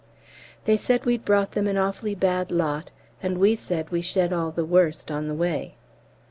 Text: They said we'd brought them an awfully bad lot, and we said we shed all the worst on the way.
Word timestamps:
They 0.65 0.77
said 0.77 1.05
we'd 1.05 1.23
brought 1.23 1.51
them 1.51 1.67
an 1.67 1.77
awfully 1.77 2.15
bad 2.15 2.49
lot, 2.51 2.89
and 3.21 3.37
we 3.37 3.55
said 3.55 3.91
we 3.91 4.01
shed 4.01 4.33
all 4.33 4.49
the 4.49 4.65
worst 4.65 5.11
on 5.11 5.27
the 5.27 5.35
way. 5.35 5.75